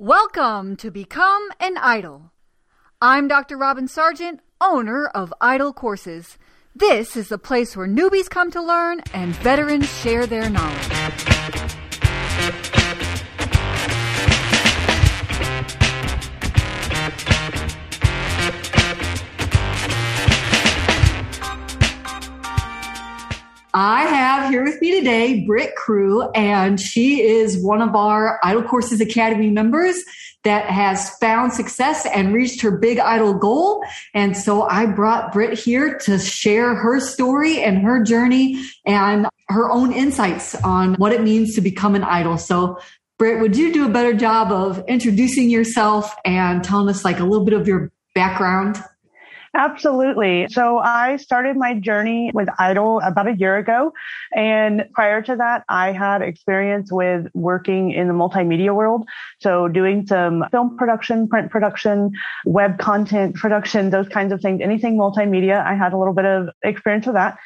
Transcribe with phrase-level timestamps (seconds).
[0.00, 2.32] Welcome to Become an Idol.
[3.02, 3.58] I'm Dr.
[3.58, 6.38] Robin Sargent, owner of Idol Courses.
[6.74, 11.59] This is the place where newbies come to learn and veterans share their knowledge.
[24.50, 29.48] Here with me today Britt Crew, and she is one of our Idol Courses Academy
[29.48, 30.02] members
[30.42, 33.84] that has found success and reached her big idol goal.
[34.12, 39.70] And so I brought Britt here to share her story and her journey and her
[39.70, 42.36] own insights on what it means to become an idol.
[42.36, 42.78] So
[43.18, 47.24] Britt, would you do a better job of introducing yourself and telling us like a
[47.24, 48.82] little bit of your background?
[49.52, 50.46] Absolutely.
[50.48, 53.92] So I started my journey with Idol about a year ago.
[54.32, 59.08] And prior to that, I had experience with working in the multimedia world.
[59.40, 62.12] So doing some film production, print production,
[62.44, 65.64] web content production, those kinds of things, anything multimedia.
[65.66, 67.36] I had a little bit of experience with that.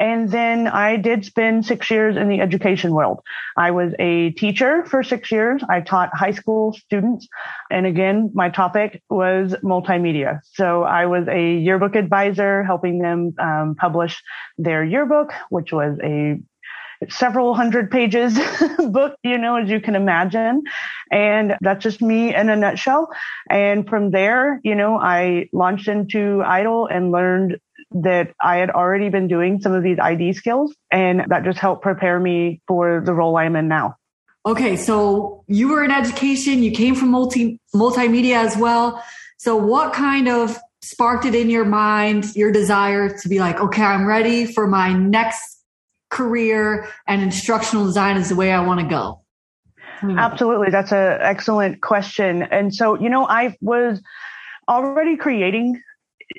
[0.00, 3.20] And then I did spend six years in the education world.
[3.56, 5.62] I was a teacher for six years.
[5.68, 7.28] I taught high school students.
[7.70, 10.40] And again, my topic was multimedia.
[10.52, 14.20] So I was a yearbook advisor, helping them um, publish
[14.58, 16.40] their yearbook, which was a
[17.08, 18.38] several hundred pages
[18.90, 20.62] book, you know, as you can imagine.
[21.10, 23.10] And that's just me in a nutshell.
[23.50, 27.58] And from there, you know, I launched into Idol and learned
[27.94, 31.82] that I had already been doing some of these ID skills and that just helped
[31.82, 33.96] prepare me for the role I'm in now.
[34.46, 34.76] Okay.
[34.76, 39.02] So you were in education, you came from multi, multimedia as well.
[39.38, 43.82] So what kind of sparked it in your mind, your desire to be like, okay,
[43.82, 45.40] I'm ready for my next
[46.10, 49.22] career and instructional design is the way I want to go?
[50.00, 50.18] Hmm.
[50.18, 50.70] Absolutely.
[50.70, 52.42] That's an excellent question.
[52.42, 54.02] And so, you know, I was
[54.68, 55.80] already creating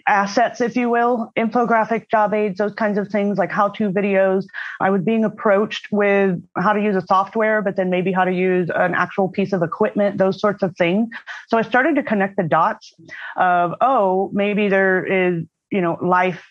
[0.07, 4.45] assets, if you will, infographic job aids, those kinds of things like how to videos.
[4.79, 8.33] I was being approached with how to use a software, but then maybe how to
[8.33, 11.09] use an actual piece of equipment, those sorts of things.
[11.47, 12.93] So I started to connect the dots
[13.35, 16.43] of, oh, maybe there is, you know, life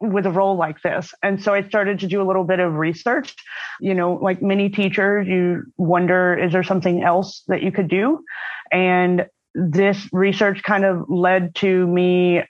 [0.00, 1.14] with a role like this.
[1.22, 3.34] And so I started to do a little bit of research.
[3.80, 8.22] You know, like many teachers, you wonder, is there something else that you could do?
[8.70, 12.42] And this research kind of led to me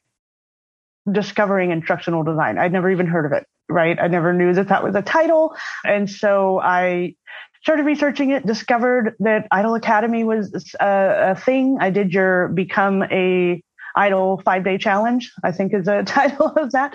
[1.11, 2.59] discovering instructional design.
[2.59, 3.99] I'd never even heard of it, right?
[4.01, 5.57] I never knew that that was a title.
[5.85, 7.15] And so I
[7.63, 11.79] started researching it, discovered that Idol Academy was a, a thing.
[11.81, 13.63] I did your become a
[13.97, 16.95] idol five day challenge, I think is the title of that.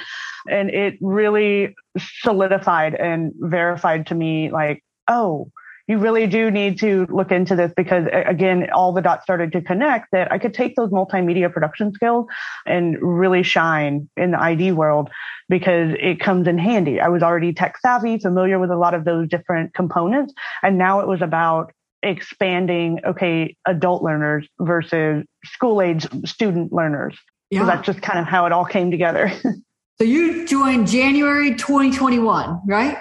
[0.49, 5.51] And it really solidified and verified to me like, oh,
[5.87, 9.61] you really do need to look into this because again, all the dots started to
[9.61, 12.27] connect that I could take those multimedia production skills
[12.65, 15.09] and really shine in the ID world
[15.49, 17.01] because it comes in handy.
[17.01, 20.33] I was already tech savvy, familiar with a lot of those different components.
[20.63, 27.17] And now it was about expanding, okay, adult learners versus school age student learners.
[27.49, 27.61] Yeah.
[27.61, 29.31] So that's just kind of how it all came together.
[29.97, 32.97] so you joined January 2021, right?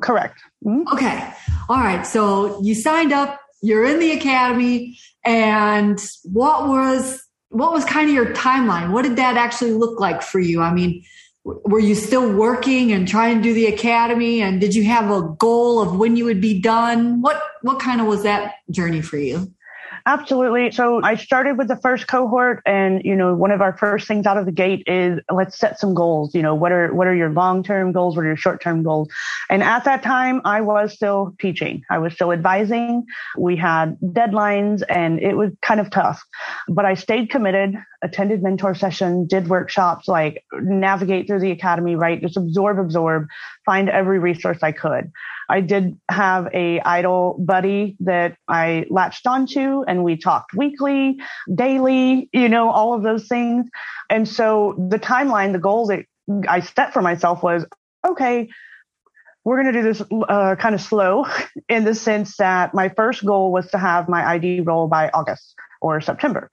[0.00, 0.40] Correct.
[0.64, 0.92] Mm-hmm.
[0.92, 1.32] Okay.
[1.68, 2.06] All right.
[2.06, 8.14] So you signed up, you're in the academy, and what was what was kind of
[8.14, 8.92] your timeline?
[8.92, 10.60] What did that actually look like for you?
[10.60, 11.02] I mean,
[11.44, 15.22] were you still working and trying to do the academy and did you have a
[15.38, 17.22] goal of when you would be done?
[17.22, 19.52] What what kind of was that journey for you?
[20.08, 20.70] Absolutely.
[20.70, 24.24] So I started with the first cohort and, you know, one of our first things
[24.24, 26.32] out of the gate is let's set some goals.
[26.32, 28.14] You know, what are, what are your long-term goals?
[28.14, 29.08] What are your short-term goals?
[29.50, 31.82] And at that time, I was still teaching.
[31.90, 33.04] I was still advising.
[33.36, 36.22] We had deadlines and it was kind of tough,
[36.68, 42.20] but I stayed committed, attended mentor sessions, did workshops, like navigate through the academy, right?
[42.20, 43.26] Just absorb, absorb,
[43.66, 45.12] find every resource I could.
[45.48, 51.20] I did have a idol buddy that I latched onto and we talked weekly,
[51.54, 53.68] daily, you know, all of those things.
[54.08, 56.06] And so the timeline, the goal that
[56.48, 57.66] I set for myself was,
[58.06, 58.48] okay,
[59.44, 61.26] we're going to do this uh, kind of slow
[61.68, 65.54] in the sense that my first goal was to have my ID role by August
[65.80, 66.50] or September.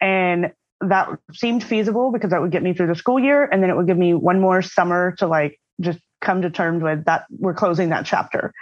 [0.00, 3.70] And that seemed feasible because that would get me through the school year and then
[3.70, 7.26] it would give me one more summer to like just come to terms with that
[7.30, 8.54] we're closing that chapter.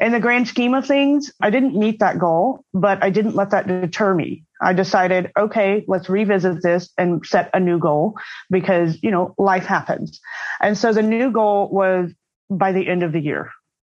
[0.00, 3.50] In the grand scheme of things, I didn't meet that goal, but I didn't let
[3.50, 4.44] that deter me.
[4.60, 8.14] I decided, okay, let's revisit this and set a new goal
[8.48, 10.20] because, you know, life happens.
[10.60, 12.10] And so the new goal was
[12.48, 13.50] by the end of the year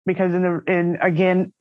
[0.06, 1.54] because in the, in again,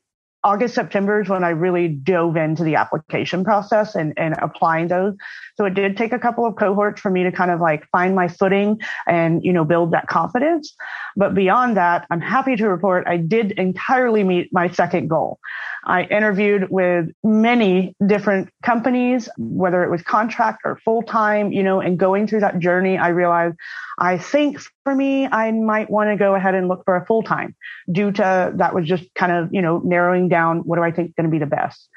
[0.44, 5.16] August, September is when I really dove into the application process and, and applying those.
[5.56, 8.14] So it did take a couple of cohorts for me to kind of like find
[8.14, 10.74] my footing and, you know, build that confidence.
[11.16, 15.38] But beyond that, I'm happy to report I did entirely meet my second goal.
[15.86, 21.80] I interviewed with many different companies, whether it was contract or full time, you know,
[21.80, 23.56] and going through that journey, I realized
[23.98, 27.22] I think for me, I might want to go ahead and look for a full
[27.22, 27.54] time
[27.90, 31.08] due to that was just kind of, you know, narrowing down what do I think
[31.10, 31.88] is going to be the best.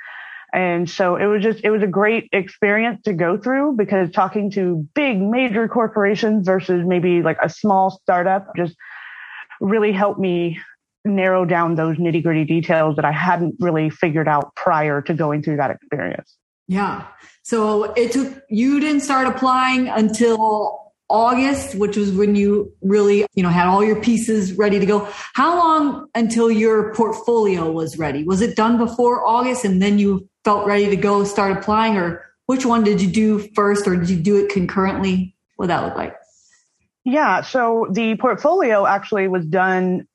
[0.54, 4.52] And so it was just, it was a great experience to go through because talking
[4.52, 8.76] to big major corporations versus maybe like a small startup just
[9.60, 10.60] really helped me
[11.08, 15.44] narrow down those nitty gritty details that I hadn't really figured out prior to going
[15.44, 16.38] through that experience.
[16.68, 17.06] Yeah.
[17.44, 23.44] So it took, you didn't start applying until August, which was when you really, you
[23.44, 25.08] know, had all your pieces ready to go.
[25.34, 28.24] How long until your portfolio was ready?
[28.24, 32.26] Was it done before August and then you felt ready to go start applying or
[32.48, 35.36] which one did you do first or did you do it concurrently?
[35.56, 36.16] What that look like?
[37.06, 37.42] Yeah.
[37.42, 40.08] So the portfolio actually was done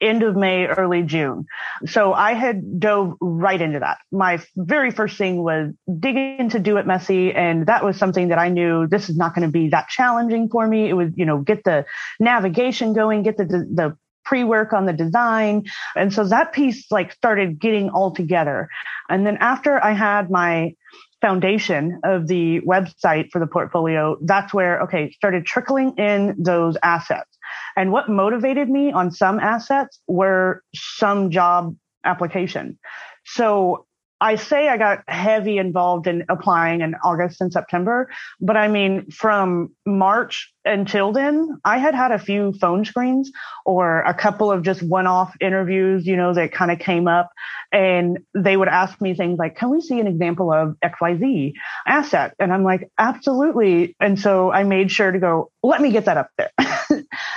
[0.00, 1.46] end of May, early June.
[1.86, 3.98] So I had dove right into that.
[4.12, 7.32] My very first thing was dig into Do It Messy.
[7.32, 10.48] And that was something that I knew this is not going to be that challenging
[10.48, 10.88] for me.
[10.88, 11.86] It was, you know, get the
[12.20, 15.64] navigation going, get the, the pre-work on the design.
[15.94, 18.68] And so that piece like started getting all together.
[19.08, 20.74] And then after I had my
[21.22, 27.30] foundation of the website for the portfolio, that's where, okay, started trickling in those assets.
[27.76, 32.78] And what motivated me on some assets were some job application.
[33.24, 33.86] So
[34.20, 38.08] I say I got heavy involved in applying in August and September,
[38.40, 43.30] but I mean, from March until then, I had had a few phone screens
[43.66, 47.30] or a couple of just one off interviews, you know, that kind of came up
[47.72, 51.52] and they would ask me things like, can we see an example of XYZ
[51.86, 52.34] asset?
[52.38, 53.94] And I'm like, absolutely.
[54.00, 56.50] And so I made sure to go, let me get that up there.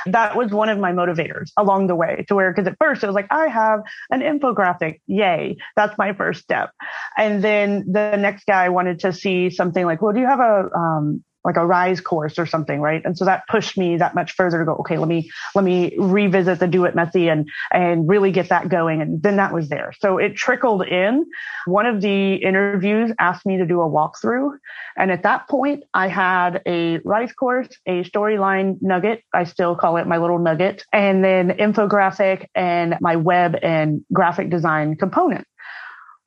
[0.06, 3.08] that was one of my motivators along the way to where, cause at first it
[3.08, 3.82] was like, I have
[4.12, 5.02] an infographic.
[5.08, 5.58] Yay.
[5.76, 6.72] That's my first step.
[7.18, 10.70] And then the next guy wanted to see something like, well, do you have a,
[10.76, 13.02] um, like a rise course or something, right?
[13.04, 15.96] And so that pushed me that much further to go, okay, let me, let me
[15.98, 19.02] revisit the do it messy and, and really get that going.
[19.02, 19.92] And then that was there.
[20.00, 21.26] So it trickled in.
[21.66, 24.52] One of the interviews asked me to do a walkthrough.
[24.96, 29.24] And at that point, I had a rise course, a storyline nugget.
[29.34, 34.52] I still call it my little nugget and then infographic and my web and graphic
[34.52, 35.48] design component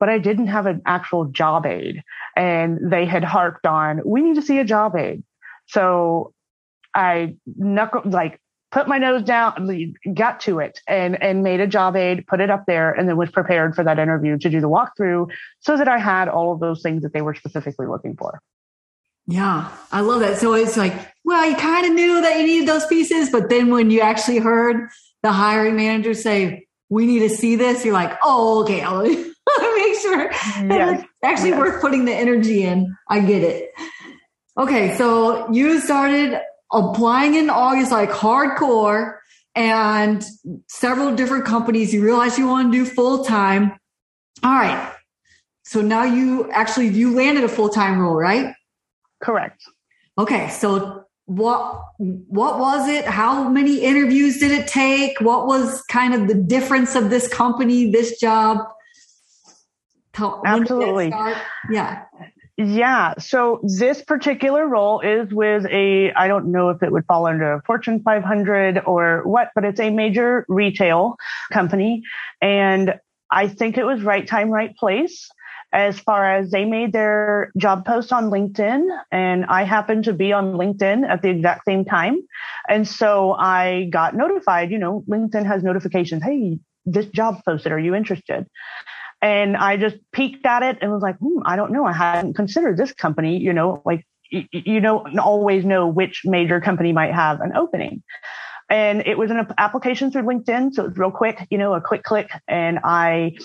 [0.02, 2.02] but I didn't have an actual job aid.
[2.34, 5.22] And they had harped on, we need to see a job aid.
[5.66, 6.34] So
[6.92, 8.40] I knuckle, like
[8.72, 12.50] put my nose down, got to it and, and made a job aid, put it
[12.50, 15.86] up there and then was prepared for that interview to do the walkthrough so that
[15.86, 18.40] I had all of those things that they were specifically looking for.
[19.28, 20.38] Yeah, I love that.
[20.38, 23.70] So it's like, well, you kind of knew that you needed those pieces, but then
[23.70, 24.88] when you actually heard
[25.22, 28.82] the hiring manager say, we need to see this, you're like, oh, okay,
[30.02, 31.00] sure yes.
[31.00, 31.58] it's actually yes.
[31.58, 32.94] worth putting the energy in.
[33.08, 33.70] I get it.
[34.58, 36.40] Okay, so you started
[36.72, 39.16] applying in August like hardcore
[39.54, 40.24] and
[40.68, 41.92] several different companies.
[41.92, 43.72] You realize you want to do full time.
[44.42, 44.92] All right.
[45.64, 48.54] So now you actually you landed a full time role, right?
[49.22, 49.62] Correct.
[50.18, 53.04] Okay, so what what was it?
[53.06, 55.20] How many interviews did it take?
[55.20, 58.58] What was kind of the difference of this company, this job?
[60.12, 61.08] Tell, Absolutely.
[61.70, 62.04] Yeah.
[62.58, 63.14] Yeah.
[63.18, 67.62] So this particular role is with a, I don't know if it would fall under
[67.66, 71.16] Fortune 500 or what, but it's a major retail
[71.50, 72.02] company.
[72.42, 72.94] And
[73.30, 75.28] I think it was right time, right place
[75.72, 80.32] as far as they made their job post on LinkedIn and I happened to be
[80.32, 82.20] on LinkedIn at the exact same time.
[82.68, 86.22] And so I got notified, you know, LinkedIn has notifications.
[86.22, 87.72] Hey, this job posted.
[87.72, 88.46] Are you interested?
[89.22, 91.86] And I just peeked at it and was like, hmm, I don't know.
[91.86, 96.92] I hadn't considered this company, you know, like you don't always know which major company
[96.92, 98.02] might have an opening.
[98.68, 100.74] And it was an application through LinkedIn.
[100.74, 102.30] So it was real quick, you know, a quick click.
[102.48, 103.36] And I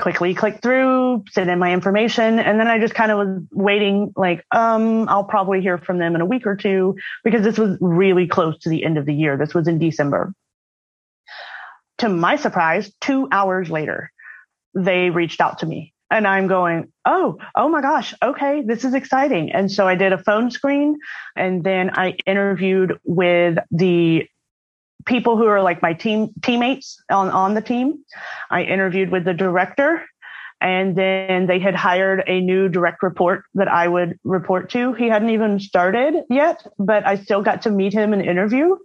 [0.00, 2.38] quickly clicked through, sent in my information.
[2.38, 6.14] And then I just kind of was waiting like, um, I'll probably hear from them
[6.14, 9.14] in a week or two because this was really close to the end of the
[9.14, 9.36] year.
[9.36, 10.32] This was in December.
[11.98, 14.10] To my surprise, two hours later,
[14.74, 18.94] they reached out to me and I'm going, oh, oh my gosh, okay, this is
[18.94, 19.52] exciting.
[19.52, 20.98] And so I did a phone screen
[21.36, 24.26] and then I interviewed with the
[25.06, 28.04] people who are like my team teammates on, on the team.
[28.50, 30.04] I interviewed with the director
[30.60, 34.92] and then they had hired a new direct report that I would report to.
[34.92, 38.76] He hadn't even started yet, but I still got to meet him and interview.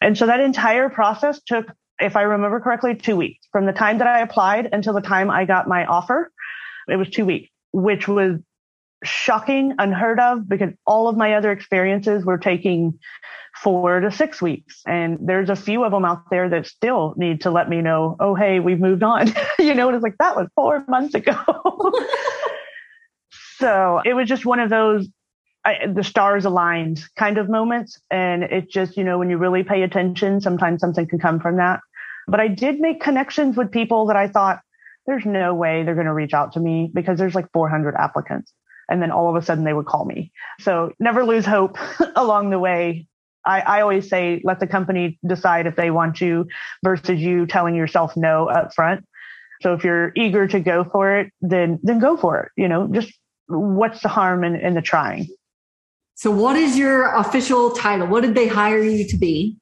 [0.00, 1.66] And so that entire process took,
[2.00, 5.30] if I remember correctly, two weeks from the time that I applied until the time
[5.30, 6.32] I got my offer.
[6.88, 8.38] It was two weeks, which was
[9.04, 12.98] shocking, unheard of because all of my other experiences were taking
[13.54, 14.82] four to six weeks.
[14.86, 18.16] And there's a few of them out there that still need to let me know,
[18.20, 19.32] oh, hey, we've moved on.
[19.58, 21.36] you know, it's like that was four months ago.
[23.58, 25.08] so it was just one of those
[25.66, 27.98] I, the stars aligned kind of moments.
[28.08, 31.56] And it just, you know, when you really pay attention, sometimes something can come from
[31.56, 31.80] that.
[32.28, 34.60] But I did make connections with people that I thought
[35.06, 38.52] there's no way they're going to reach out to me because there's like 400 applicants.
[38.88, 40.32] And then all of a sudden they would call me.
[40.60, 41.78] So never lose hope
[42.16, 43.06] along the way
[43.46, 46.48] I, I always say let the company decide if they want you
[46.84, 49.06] versus you telling yourself no up front.
[49.62, 52.52] So if you're eager to go for it, then then go for it.
[52.60, 53.12] You know, just
[53.46, 55.28] what's the harm in, in the trying?
[56.16, 58.08] So what is your official title?
[58.08, 59.56] What did they hire you to be?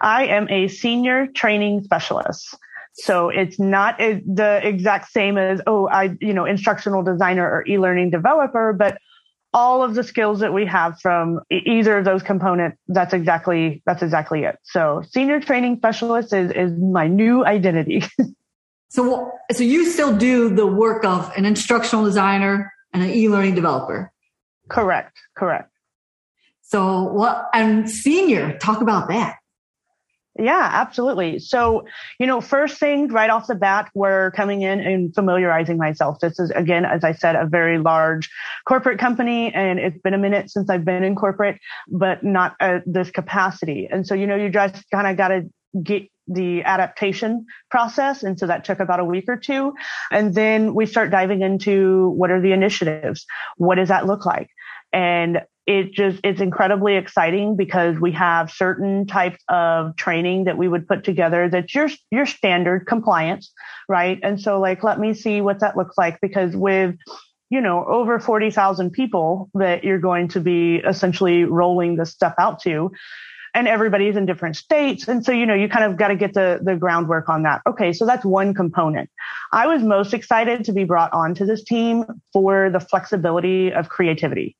[0.00, 2.54] I am a senior training specialist.
[2.94, 8.10] So it's not the exact same as, oh, I, you know, instructional designer or e-learning
[8.10, 8.98] developer, but
[9.52, 14.02] all of the skills that we have from either of those components that's exactly that's
[14.02, 14.58] exactly it.
[14.64, 18.04] So senior training specialist is is my new identity.
[18.90, 24.12] So so you still do the work of an instructional designer and an e-learning developer?
[24.68, 25.72] Correct correct.
[26.62, 29.34] So what and senior talk about that
[30.38, 31.38] yeah, absolutely.
[31.38, 31.86] So,
[32.18, 36.18] you know, first thing right off the bat, we're coming in and familiarizing myself.
[36.20, 38.30] This is again, as I said, a very large
[38.66, 42.82] corporate company and it's been a minute since I've been in corporate, but not at
[42.84, 43.88] this capacity.
[43.90, 45.48] And so, you know, you just kind of got to
[45.80, 48.22] get the adaptation process.
[48.22, 49.74] And so that took about a week or two.
[50.10, 53.26] And then we start diving into what are the initiatives?
[53.56, 54.48] What does that look like?
[54.92, 60.68] And it just it's incredibly exciting because we have certain types of training that we
[60.68, 63.52] would put together that's your your standard compliance
[63.88, 64.18] right?
[64.22, 66.96] And so like let me see what that looks like because with
[67.50, 72.60] you know over 40,000 people that you're going to be essentially rolling this stuff out
[72.62, 72.90] to
[73.54, 75.06] and everybody's in different states.
[75.06, 77.62] And so, you know, you kind of got to get the, the groundwork on that.
[77.66, 77.92] Okay.
[77.92, 79.08] So that's one component.
[79.52, 84.56] I was most excited to be brought onto this team for the flexibility of creativity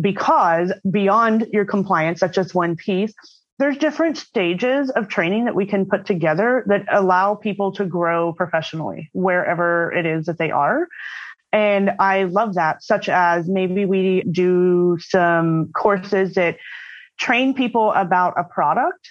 [0.00, 3.12] because beyond your compliance, that's just one piece.
[3.58, 8.32] There's different stages of training that we can put together that allow people to grow
[8.32, 10.88] professionally wherever it is that they are.
[11.52, 16.56] And I love that, such as maybe we do some courses that
[17.20, 19.10] train people about a product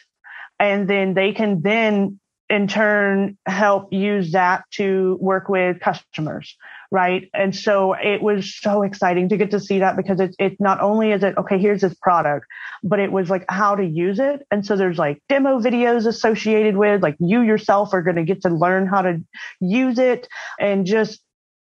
[0.59, 6.55] and then they can then in turn help use that to work with customers
[6.91, 7.29] right?
[7.33, 10.81] And so it was so exciting to get to see that because it's it not
[10.81, 12.45] only is it okay here's this product
[12.83, 14.45] but it was like how to use it.
[14.51, 18.41] And so there's like demo videos associated with like you yourself are going to get
[18.43, 19.21] to learn how to
[19.59, 20.27] use it
[20.59, 21.21] and just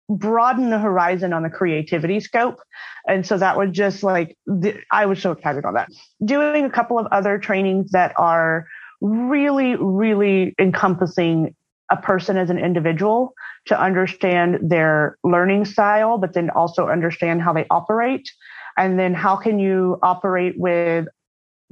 [0.09, 2.61] broaden the horizon on the creativity scope.
[3.09, 5.89] And so that was just like, the, I was so excited on that.
[6.25, 8.67] Doing a couple of other trainings that are
[9.01, 11.55] really, really encompassing
[11.91, 13.35] a person as an individual
[13.67, 18.31] to understand their learning style, but then also understand how they operate.
[18.77, 21.07] And then how can you operate with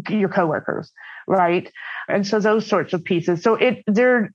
[0.08, 0.92] your coworkers,
[1.26, 1.70] right?
[2.08, 3.42] And so those sorts of pieces.
[3.42, 4.32] So it, there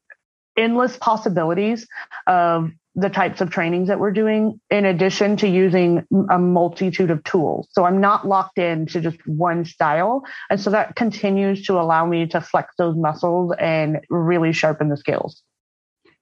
[0.58, 1.88] endless possibilities
[2.26, 7.24] of the types of trainings that we're doing in addition to using a multitude of
[7.24, 7.68] tools.
[7.72, 10.24] So I'm not locked in to just one style.
[10.50, 14.98] And so that continues to allow me to flex those muscles and really sharpen the
[14.98, 15.44] skills.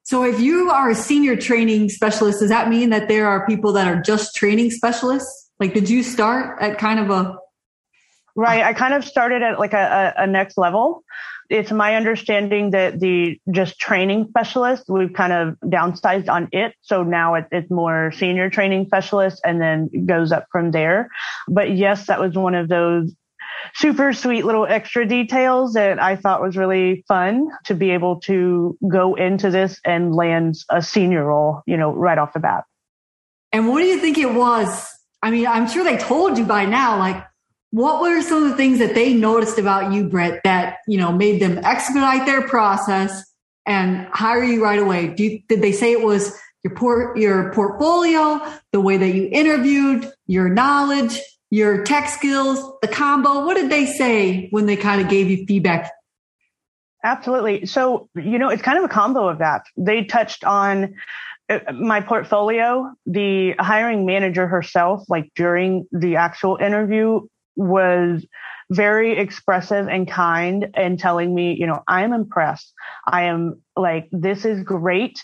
[0.03, 3.71] So if you are a senior training specialist, does that mean that there are people
[3.71, 5.49] that are just training specialists?
[5.61, 7.37] Like, did you start at kind of a
[8.37, 8.63] Right.
[8.63, 11.05] I kind of started at like a, a, next level
[11.49, 16.73] it's my understanding that the just training specialist, we've kind of downsized on it.
[16.81, 21.09] So now it, it's more senior training specialist and then goes up from there.
[21.47, 23.13] But yes, that was one of those
[23.73, 28.77] super sweet little extra details that I thought was really fun to be able to
[28.87, 32.65] go into this and land a senior role, you know, right off the bat.
[33.51, 34.89] And what do you think it was?
[35.21, 37.25] I mean, I'm sure they told you by now, like,
[37.75, 41.11] what were some of the things that they noticed about you, Brett, that, you know,
[41.11, 43.25] made them expedite their process
[43.65, 45.13] and hire you right away?
[45.17, 48.39] You, did they say it was your port, your portfolio,
[48.71, 51.19] the way that you interviewed, your knowledge,
[51.51, 53.45] your tech skills, the combo?
[53.45, 55.91] What did they say when they kind of gave you feedback
[57.03, 57.65] Absolutely.
[57.67, 59.63] So, you know, it's kind of a combo of that.
[59.77, 60.95] They touched on
[61.49, 62.91] uh, my portfolio.
[63.05, 68.25] The hiring manager herself, like during the actual interview, was
[68.69, 72.73] very expressive and kind and telling me, you know, I'm impressed.
[73.05, 75.23] I am like, this is great.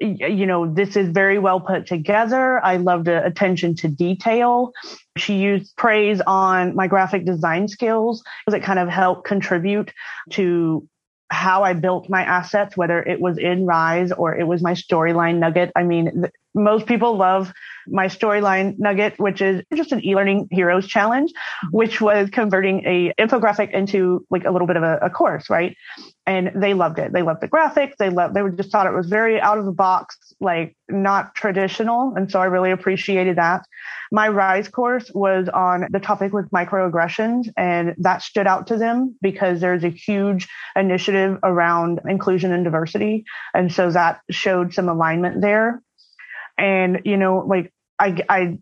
[0.00, 2.64] You know, this is very well put together.
[2.64, 4.72] I loved the attention to detail.
[5.18, 9.92] She used praise on my graphic design skills because it kind of helped contribute
[10.30, 10.88] to
[11.30, 15.38] how I built my assets, whether it was in Rise or it was my storyline
[15.38, 15.70] nugget.
[15.76, 17.52] I mean, th- most people love
[17.90, 21.32] my storyline nugget, which is just an e-learning heroes challenge,
[21.70, 25.76] which was converting a infographic into like a little bit of a, a course, right?
[26.26, 27.12] And they loved it.
[27.12, 27.96] They loved the graphics.
[27.98, 32.14] They loved, they just thought it was very out of the box, like not traditional.
[32.16, 33.64] And so I really appreciated that.
[34.12, 39.16] My Rise course was on the topic with microaggressions and that stood out to them
[39.22, 43.24] because there's a huge initiative around inclusion and diversity.
[43.54, 45.82] And so that showed some alignment there.
[46.58, 48.58] And, you know, like I, I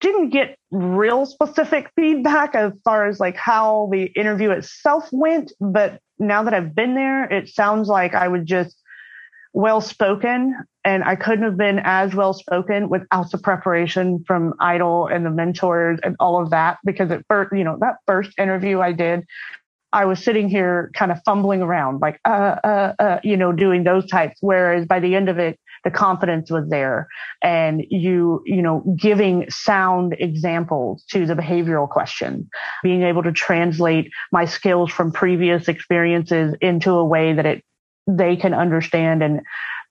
[0.00, 6.00] didn't get real specific feedback as far as like how the interview itself went, but
[6.18, 8.76] now that I've been there, it sounds like I was just
[9.54, 15.06] well spoken and I couldn't have been as well spoken without the preparation from Idol
[15.06, 18.80] and the mentors and all of that because at first, you know, that first interview
[18.80, 19.24] I did,
[19.92, 23.84] I was sitting here kind of fumbling around like, uh, uh, uh, you know, doing
[23.84, 24.38] those types.
[24.40, 27.08] Whereas by the end of it, the confidence was there
[27.42, 32.48] and you, you know, giving sound examples to the behavioral question,
[32.82, 37.64] being able to translate my skills from previous experiences into a way that it,
[38.06, 39.40] they can understand and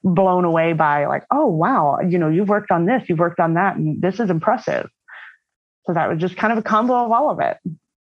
[0.03, 3.53] blown away by like, oh wow, you know, you've worked on this, you've worked on
[3.55, 4.89] that, and this is impressive.
[5.85, 7.57] So that was just kind of a combo of all of it.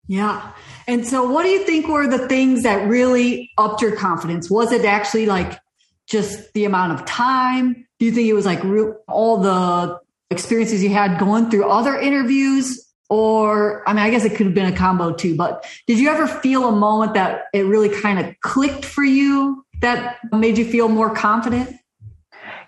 [0.09, 0.53] Yeah.
[0.89, 4.51] And so what do you think were the things that really upped your confidence?
[4.51, 5.59] Was it actually like
[6.13, 7.87] just the amount of time?
[7.99, 8.61] Do you think it was like
[9.09, 9.99] all the
[10.31, 12.87] experiences you had going through other interviews?
[13.09, 16.09] Or, I mean, I guess it could have been a combo too, but did you
[16.09, 20.65] ever feel a moment that it really kind of clicked for you that made you
[20.65, 21.77] feel more confident?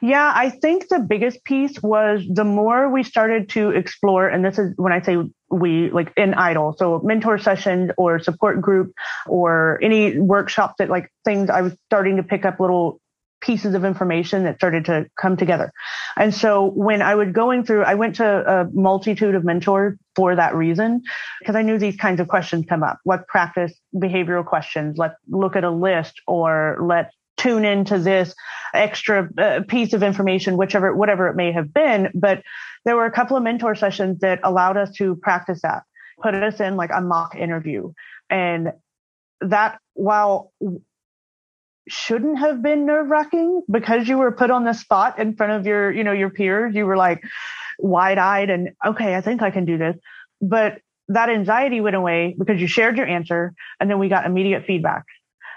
[0.02, 4.58] Yeah, I think the biggest piece was the more we started to explore, and this
[4.58, 5.16] is when I say
[5.54, 8.92] we like in idol so mentor sessions or support group
[9.26, 13.00] or any workshop that like things i was starting to pick up little
[13.44, 15.70] pieces of information that started to come together.
[16.16, 20.34] And so when I was going through, I went to a multitude of mentors for
[20.34, 21.02] that reason,
[21.40, 22.98] because I knew these kinds of questions come up.
[23.04, 24.96] Let's practice behavioral questions.
[24.96, 28.34] Let's look at a list or let's tune into this
[28.72, 32.10] extra uh, piece of information, whichever, whatever it may have been.
[32.14, 32.42] But
[32.84, 35.82] there were a couple of mentor sessions that allowed us to practice that,
[36.22, 37.92] put us in like a mock interview.
[38.30, 38.72] And
[39.40, 40.52] that while
[41.88, 45.66] shouldn't have been nerve wracking because you were put on the spot in front of
[45.66, 46.74] your, you know, your peers.
[46.74, 47.22] You were like
[47.78, 49.96] wide eyed and okay, I think I can do this.
[50.40, 54.64] But that anxiety went away because you shared your answer and then we got immediate
[54.66, 55.04] feedback.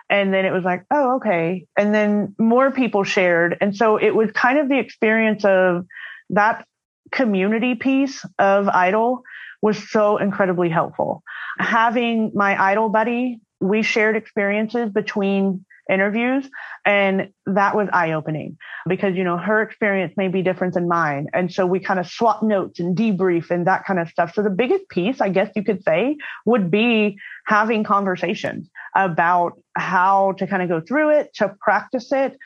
[0.10, 1.66] And then it was like, oh, okay.
[1.78, 3.58] And then more people shared.
[3.60, 5.86] And so it was kind of the experience of
[6.30, 6.66] that
[7.12, 9.24] community piece of Idol
[9.62, 11.24] was so incredibly helpful.
[11.60, 16.50] Having my Idol buddy, we shared experiences between interviews.
[16.86, 21.28] And that was eye opening because, you know, her experience may be different than mine.
[21.34, 24.34] And so we kind of swap notes and debrief and that kind of stuff.
[24.34, 30.34] So the biggest piece, I guess you could say, would be having conversations about how
[30.34, 32.38] to kind of go through it, to practice it,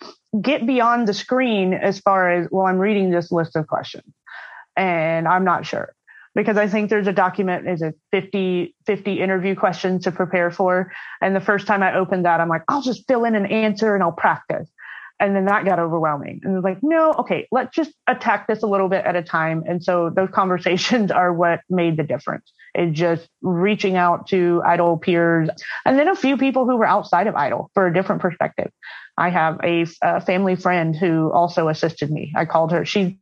[0.41, 4.13] get beyond the screen as far as, well, I'm reading this list of questions
[4.75, 5.93] and I'm not sure
[6.33, 10.91] because I think there's a document is a 50, 50 interview questions to prepare for.
[11.21, 13.95] And the first time I opened that, I'm like, I'll just fill in an answer
[13.95, 14.69] and I'll practice.
[15.19, 16.41] And then that got overwhelming.
[16.43, 19.63] And was like, no, okay, let's just attack this a little bit at a time.
[19.67, 22.51] And so those conversations are what made the difference.
[22.73, 25.49] It's just reaching out to idol peers
[25.85, 28.71] and then a few people who were outside of idol for a different perspective.
[29.17, 32.31] I have a, a family friend who also assisted me.
[32.35, 32.85] I called her.
[32.85, 33.19] She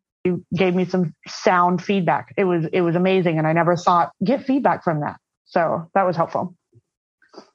[0.53, 2.33] gave me some sound feedback.
[2.37, 5.17] It was it was amazing, and I never thought get feedback from that.
[5.45, 6.55] So that was helpful.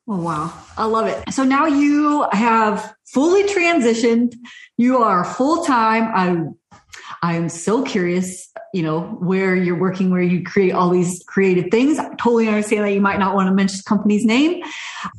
[0.06, 1.32] Oh wow, I love it.
[1.32, 4.34] So now you have fully transitioned.
[4.76, 6.10] You are full time.
[6.14, 6.80] I
[7.22, 11.70] I am so curious, you know, where you're working, where you create all these creative
[11.70, 11.98] things.
[11.98, 14.62] I totally understand that you might not want to mention the company's name,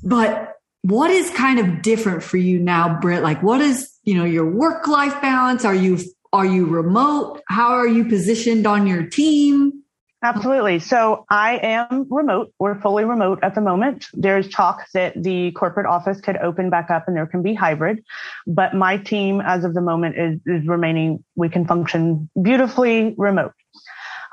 [0.04, 0.52] but
[0.84, 3.24] what is kind of different for you now, Britt?
[3.24, 5.66] Like, what is, you know, your work life balance?
[5.66, 5.98] Are you
[6.36, 7.42] are you remote?
[7.48, 9.84] How are you positioned on your team?
[10.22, 10.80] Absolutely.
[10.80, 12.52] So I am remote.
[12.60, 14.08] We're fully remote at the moment.
[14.14, 18.04] There's talk that the corporate office could open back up and there can be hybrid,
[18.46, 23.54] but my team as of the moment is, is remaining, we can function beautifully remote.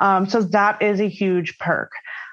[0.00, 1.92] Um, so that is a huge perk.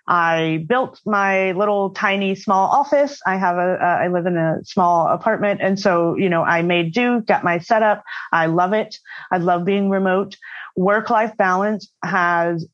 [0.10, 3.22] I built my little tiny small office.
[3.28, 5.62] I have a, uh, I live in a small apartment.
[5.62, 8.04] And so, you know, I made do, got my setup.
[8.32, 8.98] I love it.
[9.32, 10.36] I love being remote.
[10.76, 12.68] Work life balance has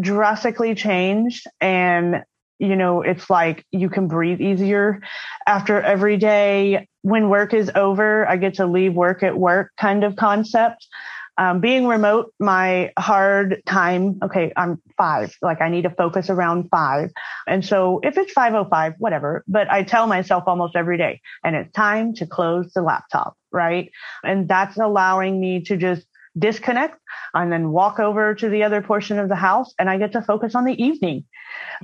[0.00, 2.22] drastically changed and
[2.58, 5.02] you know it's like you can breathe easier
[5.46, 10.02] after every day when work is over i get to leave work at work kind
[10.02, 10.86] of concept
[11.38, 16.68] um, being remote my hard time okay i'm five like i need to focus around
[16.70, 17.10] five
[17.46, 21.72] and so if it's 505 whatever but i tell myself almost every day and it's
[21.72, 23.90] time to close the laptop right
[24.22, 26.06] and that's allowing me to just
[26.38, 26.98] disconnect
[27.34, 30.22] and then walk over to the other portion of the house and I get to
[30.22, 31.24] focus on the evening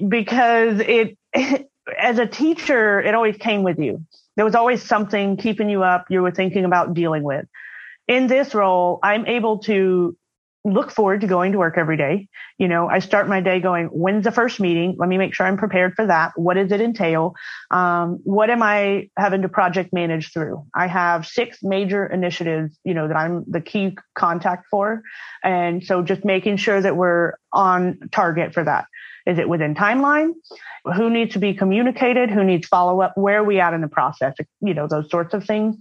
[0.08, 4.04] because it, it as a teacher, it always came with you.
[4.36, 7.46] There was always something keeping you up you were thinking about dealing with.
[8.08, 10.16] In this role, I'm able to
[10.64, 12.28] look forward to going to work every day.
[12.58, 14.96] You know, I start my day going, when's the first meeting?
[14.98, 16.32] Let me make sure I'm prepared for that.
[16.36, 17.34] What does it entail?
[17.70, 20.66] Um, what am I having to project manage through?
[20.74, 25.02] I have six major initiatives, you know, that I'm the key contact for.
[25.44, 28.86] And so just making sure that we're on target for that.
[29.26, 30.32] Is it within timeline?
[30.96, 32.30] Who needs to be communicated?
[32.30, 33.12] Who needs follow up?
[33.16, 34.34] Where are we at in the process?
[34.60, 35.76] You know, those sorts of things.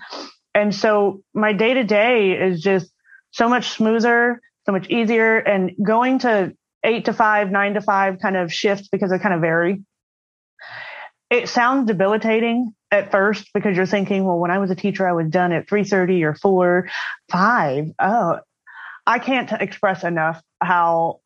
[0.53, 2.91] And so my day to day is just
[3.31, 8.19] so much smoother so much easier and going to eight to five, nine to five
[8.21, 9.81] kind of shifts because they kind of vary.
[11.29, 15.13] It sounds debilitating at first because you're thinking, well, when I was a teacher, I
[15.13, 16.89] was done at 3.30 or 4,
[17.31, 17.85] 5.
[17.99, 18.39] Oh,
[19.05, 21.21] I can't express enough how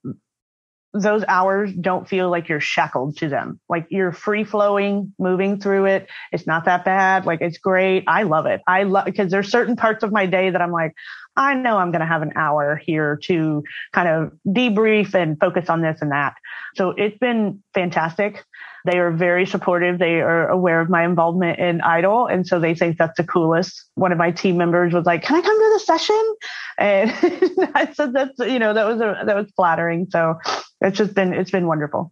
[0.94, 3.60] those hours don't feel like you're shackled to them.
[3.70, 6.10] Like you're free flowing, moving through it.
[6.32, 7.26] It's not that bad.
[7.26, 8.04] Like it's great.
[8.08, 8.62] I love it.
[8.68, 10.94] I love because there's certain parts of my day that I'm like,
[11.38, 15.70] I know I'm going to have an hour here to kind of debrief and focus
[15.70, 16.36] on this and that.
[16.76, 18.44] So it's been fantastic.
[18.86, 20.00] They are very supportive.
[20.00, 22.32] They are aware of my involvement in IDOL.
[22.32, 23.86] And so they think that's the coolest.
[23.96, 26.36] One of my team members was like, can I come to the session?
[26.78, 27.12] And
[27.76, 30.08] I said, that's, you know, that was, a, that was flattering.
[30.10, 30.40] So
[30.82, 32.12] it's just been, it's been wonderful.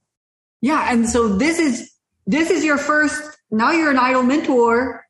[0.61, 0.91] Yeah.
[0.91, 1.91] And so this is,
[2.27, 5.05] this is your first, now you're an IDOL mentor,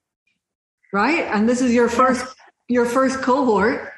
[0.94, 1.26] right?
[1.26, 2.26] And this is your first,
[2.68, 3.92] your first cohort.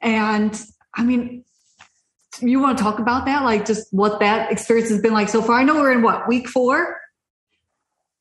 [0.00, 0.58] And
[0.94, 1.44] I mean,
[2.40, 3.44] you want to talk about that?
[3.44, 5.56] Like just what that experience has been like so far?
[5.56, 6.99] I know we're in what, week four?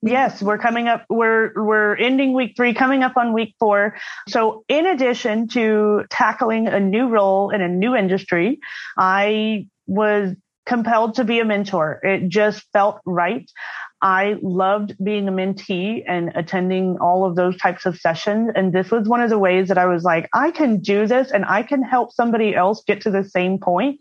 [0.02, 1.06] Yes, we're coming up.
[1.10, 3.96] We're we're ending week three, coming up on week four.
[4.30, 8.60] So, in addition to tackling a new role in a new industry,
[8.98, 10.36] I was
[10.66, 12.00] compelled to be a mentor.
[12.04, 13.50] It just felt right.
[14.02, 18.52] I loved being a mentee and attending all of those types of sessions.
[18.56, 21.32] And this was one of the ways that I was like, I can do this
[21.32, 24.00] and I can help somebody else get to the same point.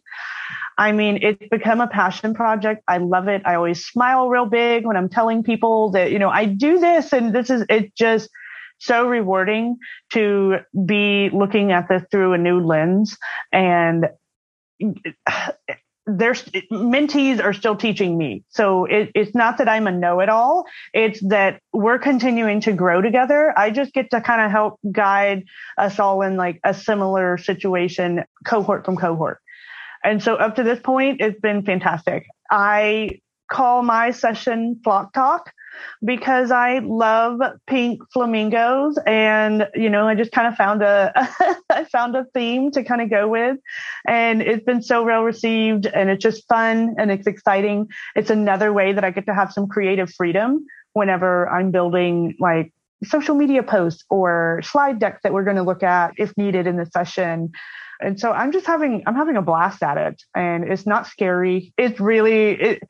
[0.79, 2.85] I mean, it's become a passion project.
[2.87, 3.43] I love it.
[3.45, 7.13] I always smile real big when I'm telling people that, you know, I do this
[7.13, 8.31] and this is, it just,
[8.79, 9.77] so rewarding
[10.13, 13.19] to be looking at this through a new lens
[13.53, 14.09] and
[16.07, 18.45] there's mentees are still teaching me.
[18.49, 20.65] So it, it's not that I'm a know-it-all.
[20.95, 23.53] It's that we're continuing to grow together.
[23.59, 25.45] I just get to kind of help guide
[25.77, 29.41] us all in like a similar situation, cohort from cohort.
[30.09, 32.27] And so up to this point, it's been fantastic.
[32.51, 35.53] I call my session Flock Talk
[36.03, 41.13] because I love pink flamingos and, you know, I just kind of found a,
[41.71, 43.59] I found a theme to kind of go with
[44.07, 47.89] and it's been so well received and it's just fun and it's exciting.
[48.17, 52.73] It's another way that I get to have some creative freedom whenever I'm building like
[53.05, 56.79] social media posts or slide decks that we're going to look at if needed in
[56.79, 57.53] the session.
[58.01, 61.73] And so I'm just having, I'm having a blast at it and it's not scary.
[61.77, 62.83] It's really, it,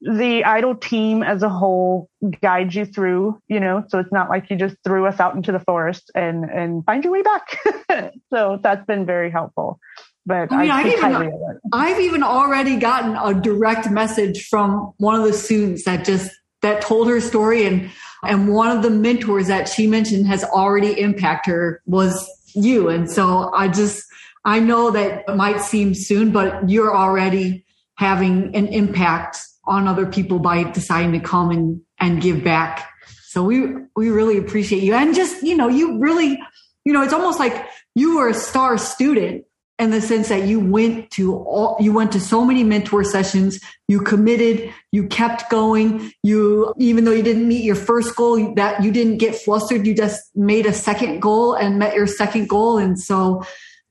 [0.00, 2.08] the IDOL team as a whole
[2.42, 5.52] guides you through, you know, so it's not like you just threw us out into
[5.52, 8.12] the forest and, and find your way back.
[8.32, 9.80] so that's been very helpful.
[10.26, 15.14] But I mean, I have even, I've even already gotten a direct message from one
[15.14, 16.30] of the students that just,
[16.62, 17.90] that told her story and,
[18.24, 22.88] and one of the mentors that she mentioned has already impacted her was you.
[22.88, 24.04] And so I just,
[24.46, 30.06] I know that it might seem soon, but you're already having an impact on other
[30.06, 32.88] people by deciding to come and, and give back.
[33.24, 34.94] So we, we really appreciate you.
[34.94, 36.38] And just, you know, you really,
[36.84, 39.44] you know, it's almost like you were a star student
[39.80, 43.60] in the sense that you went to all you went to so many mentor sessions
[43.88, 48.82] you committed you kept going you even though you didn't meet your first goal that
[48.82, 52.78] you didn't get flustered you just made a second goal and met your second goal
[52.78, 53.44] and so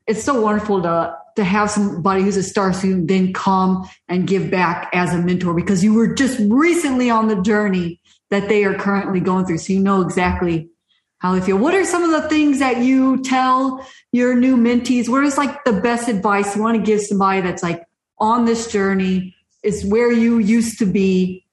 [0.06, 4.50] it's so wonderful to to have somebody who's a star student then come and give
[4.50, 8.74] back as a mentor because you were just recently on the journey that they are
[8.74, 10.70] currently going through so you know exactly
[11.18, 11.58] how they feel.
[11.58, 15.08] What are some of the things that you tell your new mentees?
[15.08, 17.82] What is like the best advice you want to give somebody that's like
[18.18, 21.44] on this journey, is where you used to be?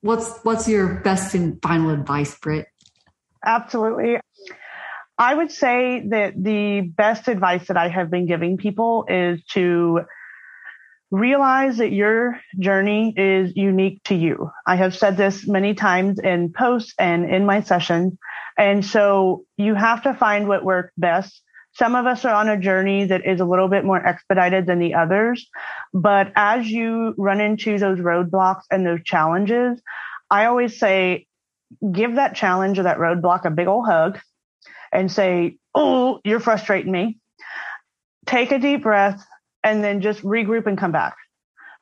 [0.00, 2.66] What's what's your best and final advice, Britt?
[3.44, 4.18] Absolutely.
[5.16, 10.00] I would say that the best advice that I have been giving people is to
[11.10, 14.50] realize that your journey is unique to you.
[14.66, 18.14] I have said this many times in posts and in my sessions
[18.56, 21.42] and so you have to find what works best.
[21.72, 24.78] Some of us are on a journey that is a little bit more expedited than
[24.78, 25.48] the others.
[25.92, 29.82] But as you run into those roadblocks and those challenges,
[30.30, 31.26] I always say,
[31.92, 34.20] give that challenge or that roadblock a big old hug
[34.94, 37.18] and say, Oh, you're frustrating me.
[38.26, 39.22] Take a deep breath
[39.62, 41.16] and then just regroup and come back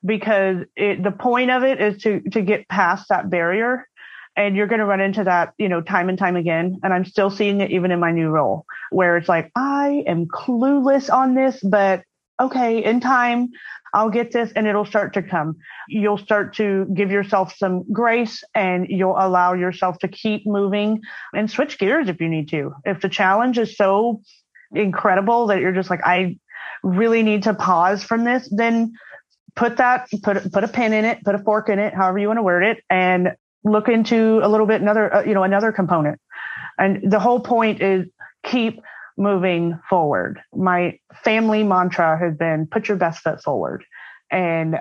[0.03, 3.87] because it, the point of it is to, to get past that barrier
[4.35, 6.79] and you're going to run into that, you know, time and time again.
[6.83, 10.27] And I'm still seeing it even in my new role where it's like, I am
[10.27, 12.01] clueless on this, but
[12.39, 13.49] okay, in time,
[13.93, 15.57] I'll get this and it'll start to come.
[15.87, 21.01] You'll start to give yourself some grace and you'll allow yourself to keep moving
[21.33, 22.73] and switch gears if you need to.
[22.85, 24.21] If the challenge is so
[24.73, 26.37] incredible that you're just like, I
[26.81, 28.93] really need to pause from this, then
[29.55, 32.27] put that, put, put a pin in it, put a fork in it, however you
[32.27, 33.29] want to word it and
[33.63, 36.19] look into a little bit another, uh, you know, another component.
[36.79, 38.07] And the whole point is
[38.43, 38.81] keep
[39.17, 40.41] moving forward.
[40.53, 43.85] My family mantra has been put your best foot forward.
[44.31, 44.79] And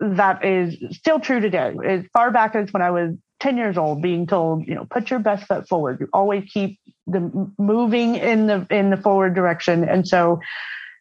[0.00, 1.74] that is still true today.
[1.84, 5.10] As far back as when I was 10 years old being told, you know, put
[5.10, 5.98] your best foot forward.
[6.00, 9.84] You always keep the moving in the in the forward direction.
[9.84, 10.40] And so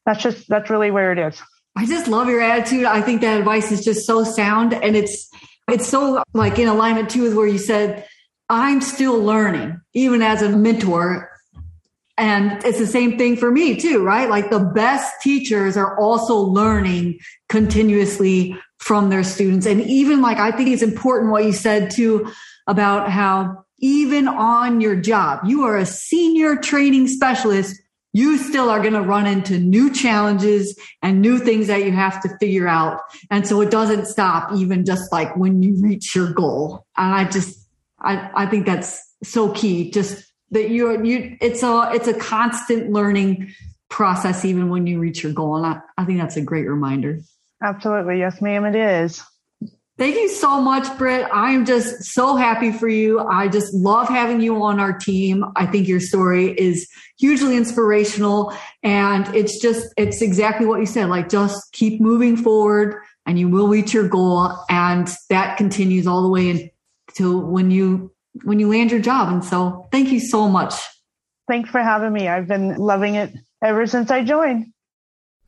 [0.05, 1.41] that's just that's really where it is.
[1.77, 2.85] I just love your attitude.
[2.85, 5.29] I think that advice is just so sound and it's
[5.69, 8.07] it's so like in alignment too with where you said,
[8.49, 11.29] I'm still learning, even as a mentor.
[12.19, 14.29] And it's the same thing for me too, right?
[14.29, 19.65] Like the best teachers are also learning continuously from their students.
[19.65, 22.31] And even like, I think it's important what you said too
[22.67, 27.79] about how even on your job, you are a senior training specialist
[28.13, 32.21] you still are going to run into new challenges and new things that you have
[32.21, 33.01] to figure out.
[33.29, 36.85] And so it doesn't stop even just like when you reach your goal.
[36.97, 37.67] And I just,
[38.01, 39.91] I, I think that's so key.
[39.91, 43.53] Just that you're, you, it's a, it's a constant learning
[43.89, 45.57] process even when you reach your goal.
[45.57, 47.19] And I, I think that's a great reminder.
[47.63, 48.19] Absolutely.
[48.19, 49.23] Yes, ma'am, it is.
[49.97, 51.27] Thank you so much, Britt.
[51.33, 53.19] I'm just so happy for you.
[53.19, 55.43] I just love having you on our team.
[55.57, 61.09] I think your story is hugely inspirational and it's just, it's exactly what you said.
[61.09, 64.55] Like just keep moving forward and you will reach your goal.
[64.69, 66.73] And that continues all the way
[67.09, 69.31] until when you, when you land your job.
[69.31, 70.75] And so thank you so much.
[71.47, 72.27] Thanks for having me.
[72.27, 74.67] I've been loving it ever since I joined.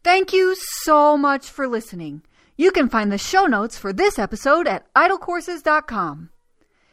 [0.03, 2.23] Thank you so much for listening.
[2.57, 6.29] You can find the show notes for this episode at idolcourses.com.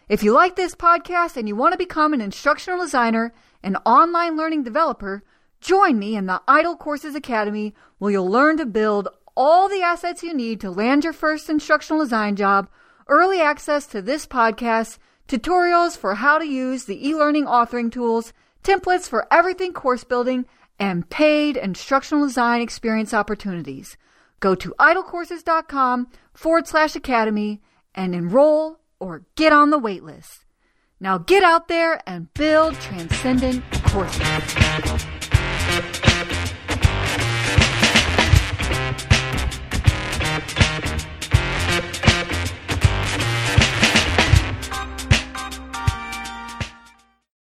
[0.08, 4.36] If you like this podcast and you want to become an instructional designer and online
[4.36, 5.22] learning developer,
[5.60, 10.22] join me in the Idol Courses Academy where you'll learn to build all the assets
[10.22, 12.68] you need to land your first instructional design job,
[13.08, 14.98] early access to this podcast,
[15.28, 18.32] tutorials for how to use the e-learning authoring tools,
[18.64, 20.46] templates for everything course building,
[20.78, 23.96] and paid instructional design experience opportunities.
[24.40, 27.60] Go to idolcourses.com forward slash academy
[27.94, 30.44] and enroll or get on the waitlist.
[31.00, 35.17] Now get out there and build transcendent courses.